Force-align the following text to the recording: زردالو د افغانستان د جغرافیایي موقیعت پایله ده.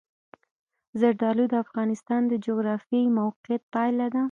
زردالو 0.99 1.45
د 1.49 1.53
افغانستان 1.65 2.21
د 2.27 2.33
جغرافیایي 2.45 3.09
موقیعت 3.19 3.63
پایله 3.73 4.07
ده. 4.13 4.19